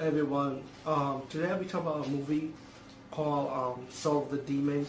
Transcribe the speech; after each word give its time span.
everyone. 0.00 0.62
Um, 0.84 1.22
today 1.28 1.50
I'll 1.50 1.58
be 1.58 1.66
talking 1.66 1.86
about 1.86 2.06
a 2.06 2.10
movie 2.10 2.52
called 3.10 3.78
um, 3.78 3.86
Soul 3.90 4.24
of 4.24 4.30
the 4.30 4.38
Demon. 4.38 4.86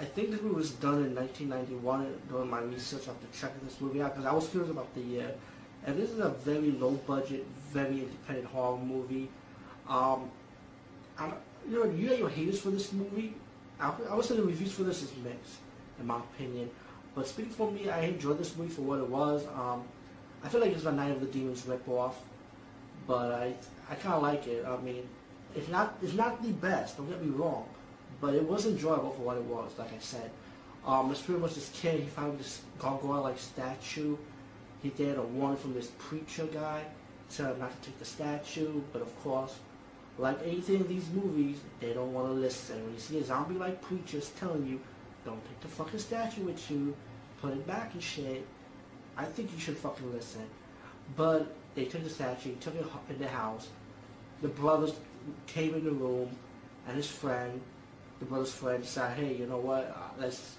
I 0.00 0.04
think 0.04 0.30
this 0.30 0.40
movie 0.40 0.54
was 0.54 0.70
done 0.72 1.04
in 1.04 1.14
1991. 1.14 2.14
Doing 2.28 2.48
my 2.48 2.60
research 2.60 3.08
after 3.08 3.26
checking 3.36 3.64
this 3.64 3.80
movie 3.80 4.00
out 4.00 4.14
because 4.14 4.26
I 4.26 4.32
was 4.32 4.48
curious 4.48 4.70
about 4.70 4.94
the 4.94 5.00
year. 5.00 5.34
And 5.84 5.98
this 5.98 6.10
is 6.10 6.20
a 6.20 6.28
very 6.28 6.70
low 6.70 6.92
budget, 6.92 7.46
very 7.72 8.00
independent 8.00 8.46
horror 8.46 8.78
movie. 8.78 9.28
Um, 9.88 10.30
I'm, 11.18 11.32
you 11.68 11.84
know, 11.84 11.90
you 11.90 12.08
got 12.08 12.18
your 12.18 12.28
haters 12.28 12.60
for 12.60 12.70
this 12.70 12.92
movie. 12.92 13.34
I, 13.80 13.92
I 14.08 14.14
would 14.14 14.24
say 14.24 14.36
the 14.36 14.42
reviews 14.42 14.72
for 14.72 14.84
this 14.84 15.02
is 15.02 15.12
mixed, 15.22 15.56
in 15.98 16.06
my 16.06 16.18
opinion. 16.18 16.70
But 17.14 17.26
speaking 17.26 17.52
for 17.52 17.70
me, 17.70 17.90
I 17.90 18.00
enjoyed 18.02 18.38
this 18.38 18.56
movie 18.56 18.70
for 18.70 18.82
what 18.82 19.00
it 19.00 19.08
was. 19.08 19.46
Um, 19.48 19.82
I 20.44 20.48
feel 20.48 20.60
like 20.60 20.72
it's 20.72 20.84
a 20.84 20.92
Night 20.92 21.10
of 21.10 21.20
the 21.20 21.26
Demons 21.26 21.62
ripoff, 21.62 22.14
but 23.08 23.32
I 23.32 23.54
I 23.90 23.94
kind 23.96 24.14
of 24.14 24.22
like 24.22 24.46
it. 24.46 24.64
I 24.64 24.76
mean, 24.82 25.08
it's 25.56 25.68
not 25.68 25.98
it's 26.00 26.12
not 26.14 26.40
the 26.42 26.52
best. 26.52 26.98
Don't 26.98 27.08
get 27.08 27.24
me 27.24 27.30
wrong, 27.30 27.66
but 28.20 28.34
it 28.34 28.44
was 28.44 28.66
enjoyable 28.66 29.10
for 29.10 29.22
what 29.22 29.36
it 29.38 29.44
was. 29.44 29.72
Like 29.76 29.92
I 29.92 29.98
said, 29.98 30.30
um, 30.86 31.10
it's 31.10 31.22
pretty 31.22 31.40
much 31.40 31.54
this 31.54 31.70
kid. 31.74 32.00
He 32.00 32.06
found 32.06 32.38
this 32.38 32.60
gargoyle-like 32.78 33.38
statue. 33.38 34.16
He 34.82 34.90
get 34.90 35.18
a 35.18 35.22
warning 35.22 35.58
from 35.58 35.74
this 35.74 35.90
preacher 35.98 36.46
guy, 36.46 36.84
telling 37.34 37.54
him 37.54 37.60
not 37.60 37.82
to 37.82 37.88
take 37.88 37.98
the 37.98 38.04
statue. 38.04 38.80
But 38.92 39.02
of 39.02 39.22
course, 39.24 39.56
like 40.18 40.38
anything 40.44 40.76
in 40.76 40.88
these 40.88 41.08
movies, 41.10 41.58
they 41.80 41.94
don't 41.94 42.12
want 42.12 42.28
to 42.28 42.34
listen. 42.34 42.84
When 42.84 42.94
you 42.94 43.00
see 43.00 43.18
a 43.18 43.24
zombie-like 43.24 43.80
preacher 43.82 44.20
telling 44.38 44.66
you, 44.66 44.78
don't 45.24 45.42
take 45.48 45.60
the 45.60 45.68
fucking 45.68 45.98
statue 45.98 46.42
with 46.42 46.70
you, 46.70 46.94
put 47.40 47.52
it 47.52 47.66
back 47.66 47.94
and 47.94 48.02
shit, 48.02 48.46
I 49.16 49.24
think 49.24 49.50
you 49.52 49.58
should 49.58 49.76
fucking 49.76 50.12
listen. 50.12 50.46
But 51.16 51.54
they 51.78 51.84
took 51.84 52.02
the 52.02 52.10
statue, 52.10 52.56
took 52.56 52.74
it 52.74 52.84
in 53.08 53.18
the 53.20 53.28
house. 53.28 53.68
The 54.42 54.48
brothers 54.48 54.94
came 55.46 55.74
in 55.74 55.84
the 55.84 55.92
room, 55.92 56.28
and 56.88 56.96
his 56.96 57.08
friend, 57.08 57.60
the 58.18 58.24
brother's 58.24 58.52
friend, 58.52 58.84
said, 58.84 59.16
hey, 59.16 59.36
you 59.36 59.46
know 59.46 59.58
what, 59.58 59.84
uh, 59.96 60.20
let's 60.20 60.56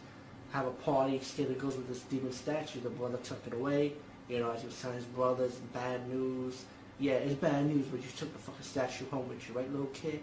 have 0.53 0.65
a 0.65 0.71
party, 0.71 1.17
that 1.17 1.59
goes 1.59 1.75
with 1.75 1.89
this 1.89 1.99
demon 2.03 2.31
statue. 2.31 2.79
The 2.79 2.89
brother 2.89 3.17
took 3.17 3.45
it 3.45 3.53
away, 3.53 3.93
you 4.29 4.39
know, 4.39 4.51
as 4.51 4.61
he 4.61 4.67
was 4.67 4.81
telling 4.81 4.95
his 4.95 5.05
brothers, 5.05 5.55
bad 5.73 6.07
news. 6.07 6.63
Yeah, 6.99 7.15
it's 7.15 7.35
bad 7.35 7.65
news, 7.65 7.85
but 7.87 8.01
you 8.01 8.09
took 8.17 8.31
the 8.31 8.39
fucking 8.39 8.63
statue 8.63 9.05
home 9.09 9.27
with 9.27 9.45
you, 9.47 9.55
right, 9.55 9.69
little 9.71 9.87
kid? 9.87 10.21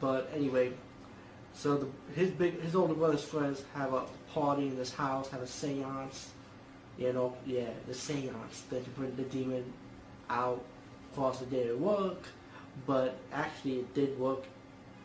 But 0.00 0.30
anyway, 0.34 0.72
so 1.54 1.78
the, 1.78 1.88
his 2.14 2.30
big, 2.30 2.60
his 2.60 2.74
older 2.74 2.94
brother's 2.94 3.24
friends 3.24 3.62
have 3.74 3.94
a 3.94 4.04
party 4.34 4.68
in 4.68 4.76
this 4.76 4.92
house, 4.92 5.30
have 5.30 5.40
a 5.40 5.46
seance. 5.46 6.30
You 6.98 7.14
know, 7.14 7.34
yeah, 7.46 7.70
the 7.86 7.94
seance 7.94 8.64
that 8.68 8.84
to 8.84 8.90
bring 8.90 9.16
the 9.16 9.22
demon 9.22 9.64
out. 10.30 10.64
Of 11.10 11.16
course, 11.16 11.42
it 11.42 11.50
didn't 11.50 11.80
work, 11.80 12.22
but 12.86 13.18
actually 13.32 13.80
it 13.80 13.94
did 13.94 14.18
work 14.18 14.44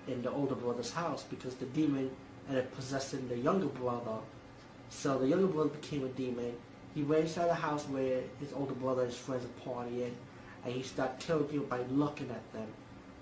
in 0.08 0.22
the 0.22 0.32
older 0.32 0.56
brother's 0.56 0.92
house 0.92 1.24
because 1.24 1.56
the 1.56 1.66
demon 1.66 2.12
ended 2.48 2.66
up 2.66 2.76
possessing 2.76 3.28
the 3.28 3.38
younger 3.38 3.66
brother. 3.66 4.20
So 4.90 5.18
the 5.18 5.28
younger 5.28 5.48
brother 5.48 5.70
became 5.70 6.06
a 6.06 6.10
demon. 6.10 6.54
He 6.94 7.04
went 7.04 7.24
inside 7.24 7.50
the 7.50 7.56
house 7.56 7.84
where 7.86 8.22
his 8.40 8.54
older 8.54 8.74
brother 8.74 9.02
and 9.02 9.12
his 9.12 9.20
friends 9.20 9.44
are 9.44 9.70
partying, 9.70 10.14
and 10.64 10.74
he 10.74 10.84
started 10.84 11.20
killing 11.20 11.46
people 11.46 11.66
by 11.66 11.82
looking 11.92 12.30
at 12.30 12.54
them. 12.54 12.68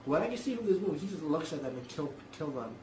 What 0.06 0.22
I 0.22 0.28
can 0.28 0.38
see 0.38 0.56
from 0.56 0.68
this 0.68 0.80
movie, 0.80 1.00
he 1.00 1.08
just 1.08 1.24
looks 1.24 1.54
at 1.54 1.64
them 1.64 1.76
and 1.76 1.88
kill 1.88 2.14
kill 2.38 2.52
them. 2.52 2.76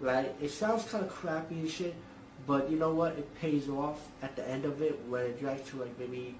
Right? 0.00 0.34
It 0.42 0.50
sounds 0.50 0.84
kind 0.84 1.04
of 1.04 1.10
crappy 1.10 1.54
and 1.54 1.70
shit, 1.70 1.94
but 2.46 2.68
you 2.68 2.76
know 2.76 2.92
what? 2.92 3.12
It 3.12 3.32
pays 3.40 3.68
off 3.68 4.08
at 4.20 4.34
the 4.34 4.48
end 4.48 4.64
of 4.64 4.82
it 4.82 5.00
when 5.08 5.22
it 5.22 5.40
drags 5.40 5.68
to 5.70 5.76
like 5.76 5.96
maybe, 5.98 6.34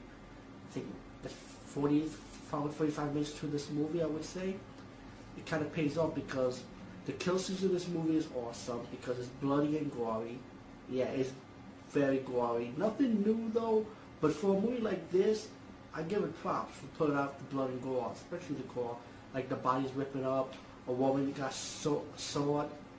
I 0.69 0.75
think 0.75 0.87
the 1.22 1.31
40, 1.75 2.09
45 2.51 3.15
minutes 3.15 3.33
to 3.41 3.47
this 3.47 3.70
movie, 3.70 4.03
I 4.03 4.06
would 4.06 4.25
say. 4.25 4.56
It 5.37 5.47
kind 5.47 5.62
of 5.62 5.72
pays 5.72 5.97
off 5.97 6.15
because 6.15 6.62
the 7.06 7.12
kill 7.12 7.38
scenes 7.38 7.65
of 7.65 7.72
this 7.72 7.88
movie 7.88 8.16
is 8.16 8.28
awesome 8.37 8.81
because 8.91 9.19
it's 9.19 9.28
bloody 9.41 9.78
and 9.78 9.91
gory. 9.93 10.38
Yeah, 10.91 11.06
it's 11.06 11.33
very 11.91 12.19
gory. 12.19 12.72
Nothing 12.77 13.22
new 13.22 13.50
though, 13.53 13.87
but 14.21 14.33
for 14.33 14.56
a 14.56 14.60
movie 14.60 14.81
like 14.81 15.10
this, 15.10 15.49
I 15.94 16.03
give 16.03 16.22
it 16.22 16.41
props 16.43 16.77
for 16.77 16.87
putting 16.99 17.16
out 17.16 17.38
the 17.38 17.44
blood 17.55 17.71
and 17.71 17.83
gore, 17.83 18.12
especially 18.15 18.56
the 18.56 18.75
gore. 18.75 18.97
Like 19.34 19.49
the 19.49 19.56
body's 19.56 19.93
ripping 19.93 20.27
up, 20.27 20.54
a 20.89 20.93
woman 20.93 21.33
got 21.33 21.54
so 21.54 22.04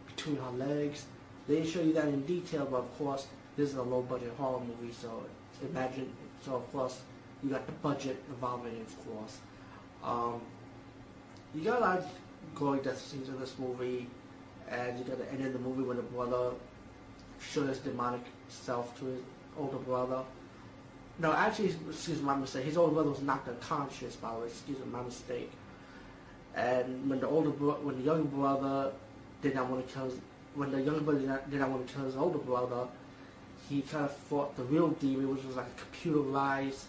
between 0.08 0.38
her 0.38 0.52
legs. 0.52 1.06
They 1.48 1.56
didn't 1.56 1.70
show 1.70 1.82
you 1.82 1.94
that 1.94 2.08
in 2.08 2.26
detail, 2.26 2.68
but 2.70 2.78
of 2.78 2.98
course, 2.98 3.28
this 3.56 3.70
is 3.70 3.76
a 3.76 3.84
low 3.84 4.02
budget 4.02 4.34
horror 4.38 4.62
movie, 4.62 4.94
so 4.94 5.24
imagine, 5.62 6.12
so 6.44 6.56
of 6.56 6.72
course, 6.72 7.02
you 7.44 7.50
got 7.50 7.66
the 7.66 7.74
budget 7.74 8.18
involved 8.30 8.68
in 8.68 8.76
it, 8.76 8.82
of 8.82 9.06
course. 9.06 9.38
Um, 10.04 10.42
you 11.54 11.62
got 11.62 11.80
a 11.80 11.82
lot 11.82 11.98
of 12.00 12.84
death 12.84 13.00
scenes 13.00 13.30
in 13.30 13.40
this 13.40 13.54
movie, 13.60 14.08
and 14.70 14.98
you 14.98 15.06
got 15.06 15.18
the 15.18 15.32
end 15.32 15.46
of 15.46 15.54
the 15.54 15.60
movie 15.60 15.84
when 15.84 15.98
the 15.98 16.04
brother 16.04 16.52
showed 17.40 17.68
his 17.68 17.80
demonic 17.80 18.22
self 18.48 18.98
to 19.00 19.06
his 19.06 19.20
older 19.58 19.78
brother. 19.78 20.24
No, 21.20 21.34
actually, 21.34 21.76
excuse 21.90 22.22
my 22.22 22.36
mistake. 22.36 22.66
His 22.66 22.78
older 22.78 22.94
brother 22.94 23.10
was 23.10 23.22
knocked 23.22 23.48
unconscious, 23.48 24.16
by 24.16 24.34
the 24.34 24.40
way. 24.40 24.48
Excuse 24.48 24.78
my 24.92 25.02
mistake. 25.02 25.52
And 26.56 27.10
when 27.10 27.20
the 27.20 27.28
older 27.28 27.50
bro- 27.50 27.80
when 27.82 27.98
the 27.98 28.04
younger 28.04 28.24
brother 28.24 28.92
did 29.42 29.56
not 29.56 29.70
want 29.70 29.88
to 29.88 29.94
kill 29.94 30.06
his, 30.06 30.16
when 30.56 30.72
the 30.72 30.82
younger 30.82 31.02
brother 31.02 31.20
did 31.20 31.30
not, 31.30 31.52
did 31.52 31.60
not 31.60 31.70
want 31.70 31.88
to 31.88 31.94
kill 31.94 32.06
his 32.06 32.16
older 32.16 32.40
brother, 32.40 32.88
he 33.70 33.82
kind 33.82 34.06
of 34.06 34.16
fought 34.16 34.56
the 34.56 34.64
real 34.64 34.90
demon, 34.90 35.34
which 35.36 35.44
was 35.44 35.56
like 35.56 35.68
a 35.68 36.08
computerized 36.08 36.86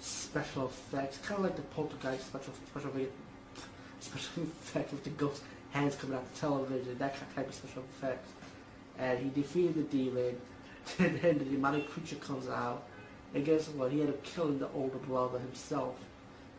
special 0.00 0.66
effects, 0.66 1.18
kind 1.18 1.38
of 1.38 1.44
like 1.44 1.56
the 1.56 1.62
poltergeist 1.62 2.26
special 2.26 2.52
special 2.66 2.90
special 4.00 4.42
effect 4.42 4.92
with 4.92 5.04
the 5.04 5.10
ghost 5.10 5.42
hands 5.70 5.94
coming 5.94 6.16
out 6.16 6.34
the 6.34 6.40
television, 6.40 6.98
that 6.98 7.14
type 7.34 7.48
of 7.48 7.54
special 7.54 7.84
effects. 7.96 8.30
And 8.98 9.18
he 9.18 9.28
defeated 9.28 9.74
the 9.76 9.82
demon, 9.82 10.40
and 10.98 11.20
then 11.20 11.38
the 11.38 11.44
demonic 11.44 11.88
creature 11.90 12.16
comes 12.16 12.48
out. 12.48 12.84
And 13.34 13.44
guess 13.44 13.68
what? 13.68 13.92
He 13.92 14.00
ended 14.00 14.16
up 14.16 14.24
killing 14.24 14.58
the 14.58 14.68
older 14.74 14.98
brother 14.98 15.38
himself 15.38 15.94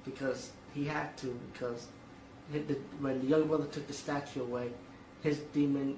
because 0.06 0.52
he 0.74 0.86
had 0.86 1.18
to. 1.18 1.38
Because 1.52 1.88
when 3.00 3.20
the 3.20 3.26
younger 3.26 3.46
brother 3.46 3.66
took 3.66 3.88
the 3.88 3.94
statue 3.94 4.44
away, 4.44 4.72
his 5.22 5.40
demon, 5.54 5.98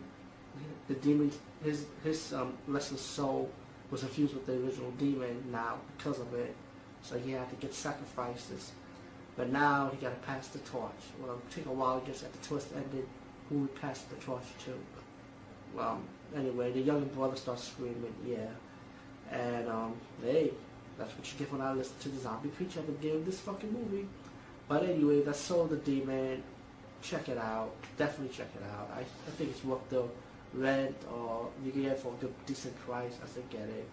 the 0.87 0.95
demon, 0.95 1.31
his 1.63 1.85
his 2.03 2.33
um, 2.33 2.57
lesser 2.67 2.97
soul 2.97 3.49
was 3.91 4.01
infused 4.01 4.33
with 4.33 4.45
the 4.45 4.53
original 4.53 4.91
demon 4.91 5.43
now 5.51 5.77
because 5.97 6.19
of 6.19 6.33
it. 6.33 6.55
So 7.03 7.19
he 7.19 7.31
had 7.31 7.49
to 7.49 7.55
get 7.57 7.73
sacrifices. 7.73 8.71
But 9.35 9.51
now 9.51 9.89
he 9.91 9.97
got 9.97 10.19
to 10.19 10.27
pass 10.27 10.47
the 10.47 10.59
torch. 10.59 10.91
Well, 11.19 11.31
it'll 11.31 11.55
take 11.55 11.65
a 11.65 11.71
while 11.71 12.01
just 12.05 12.23
at 12.23 12.31
the 12.33 12.47
twist 12.47 12.69
ended. 12.75 13.07
Who 13.49 13.59
would 13.59 13.75
pass 13.79 14.01
the 14.03 14.15
torch 14.15 14.45
to? 14.65 14.73
Well, 15.75 16.01
anyway, 16.35 16.71
the 16.71 16.79
younger 16.81 17.05
brother 17.07 17.35
starts 17.35 17.63
screaming, 17.63 18.13
yeah. 18.25 18.47
And, 19.31 19.67
um, 19.67 19.95
hey, 20.21 20.51
that's 20.97 21.11
what 21.17 21.31
you 21.31 21.39
get 21.39 21.51
when 21.51 21.61
I 21.61 21.73
listen 21.73 21.95
to 22.01 22.09
the 22.09 22.19
zombie 22.19 22.49
preacher 22.49 22.79
at 22.79 22.85
the 22.85 22.91
beginning 22.93 23.19
of 23.19 23.25
this 23.25 23.39
fucking 23.39 23.73
movie. 23.73 24.07
But 24.67 24.83
anyway, 24.83 25.21
that's 25.21 25.39
Soul 25.39 25.63
of 25.63 25.71
the 25.71 25.77
Demon. 25.77 26.43
Check 27.01 27.27
it 27.29 27.37
out. 27.37 27.71
Definitely 27.97 28.35
check 28.35 28.47
it 28.55 28.63
out. 28.77 28.89
I, 28.95 29.01
I 29.01 29.31
think 29.35 29.49
it's 29.49 29.63
worth 29.63 29.89
the 29.89 30.03
rent 30.53 30.95
or 31.11 31.49
you 31.65 31.71
can 31.71 31.81
get 31.81 31.93
it 31.93 31.99
for 31.99 32.13
a 32.13 32.17
good, 32.21 32.33
decent 32.45 32.77
price. 32.85 33.17
I 33.21 33.27
think 33.27 33.49
get 33.49 33.61
it. 33.61 33.89